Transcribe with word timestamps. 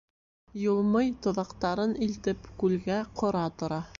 Юлмый 0.61 1.11
тоҙаҡтарын 1.25 1.95
илтеп 2.07 2.49
күлгә 2.63 2.99
ҡора 3.21 3.47
тора. 3.61 3.83